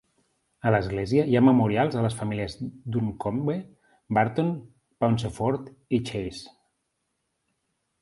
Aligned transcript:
A 0.69 0.69
l"església 0.69 1.25
hi 1.31 1.37
ha 1.39 1.43
memorials 1.47 1.97
a 1.99 2.05
les 2.05 2.17
famílies 2.21 2.57
Duncombe, 2.97 3.59
Barton, 4.19 4.53
Pauncefort 5.05 5.73
i 6.01 6.05
Chase. 6.13 6.59